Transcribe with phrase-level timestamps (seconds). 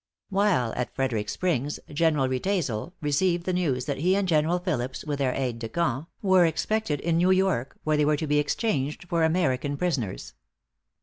[0.29, 5.19] While at Frederic Springs, General Riedesel received the news that he and General Phillips, with
[5.19, 9.07] their aids de camp, were expected in New York, where they were to be exchanged
[9.07, 10.33] for American prisoners.